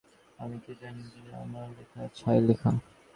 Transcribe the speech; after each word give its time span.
আমি 0.39 0.57
কি 0.63 0.71
জানি 0.81 1.01
না 1.03 1.17
যে, 1.25 1.31
আমার 1.35 1.67
লেখা 1.77 2.01
ছাই 2.17 2.39
লেখা। 2.47 2.69